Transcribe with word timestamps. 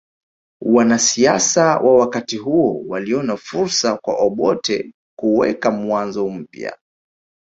Wanasiasa 0.65 1.77
wa 1.79 1.97
wakati 1.97 2.37
huo 2.37 2.83
waliona 2.87 3.37
fursa 3.37 3.97
kwa 3.97 4.13
Obote 4.17 4.93
kuweka 5.19 5.71
mwanzo 5.71 6.29
mpya 6.29 6.77